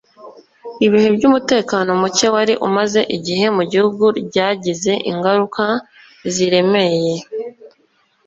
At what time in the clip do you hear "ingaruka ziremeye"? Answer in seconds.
5.11-7.15